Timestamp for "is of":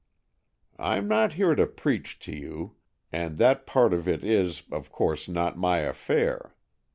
4.23-4.91